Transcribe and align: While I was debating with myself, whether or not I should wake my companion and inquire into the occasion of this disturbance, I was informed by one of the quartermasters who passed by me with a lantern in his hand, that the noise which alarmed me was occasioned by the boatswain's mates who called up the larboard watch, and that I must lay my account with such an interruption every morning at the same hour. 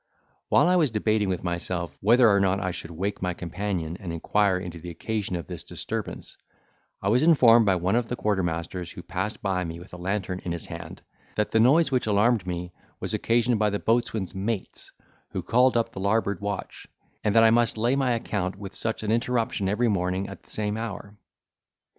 While 0.49 0.67
I 0.67 0.77
was 0.77 0.89
debating 0.89 1.29
with 1.29 1.43
myself, 1.43 1.95
whether 2.01 2.27
or 2.27 2.39
not 2.39 2.59
I 2.59 2.71
should 2.71 2.89
wake 2.89 3.21
my 3.21 3.35
companion 3.35 3.97
and 3.99 4.11
inquire 4.11 4.57
into 4.57 4.79
the 4.79 4.89
occasion 4.89 5.35
of 5.35 5.45
this 5.45 5.63
disturbance, 5.63 6.37
I 7.03 7.09
was 7.09 7.21
informed 7.21 7.67
by 7.67 7.75
one 7.75 7.95
of 7.95 8.07
the 8.07 8.15
quartermasters 8.15 8.91
who 8.93 9.03
passed 9.03 9.43
by 9.43 9.63
me 9.63 9.79
with 9.79 9.93
a 9.93 9.97
lantern 9.97 10.39
in 10.39 10.53
his 10.53 10.65
hand, 10.65 11.03
that 11.35 11.51
the 11.51 11.59
noise 11.59 11.91
which 11.91 12.07
alarmed 12.07 12.47
me 12.47 12.73
was 12.99 13.13
occasioned 13.13 13.59
by 13.59 13.69
the 13.69 13.77
boatswain's 13.77 14.33
mates 14.33 14.91
who 15.33 15.43
called 15.43 15.77
up 15.77 15.91
the 15.91 15.99
larboard 15.99 16.41
watch, 16.41 16.87
and 17.23 17.35
that 17.35 17.43
I 17.43 17.51
must 17.51 17.77
lay 17.77 17.95
my 17.95 18.13
account 18.13 18.55
with 18.55 18.73
such 18.73 19.03
an 19.03 19.11
interruption 19.11 19.69
every 19.69 19.87
morning 19.87 20.27
at 20.29 20.41
the 20.41 20.49
same 20.49 20.77
hour. 20.77 21.15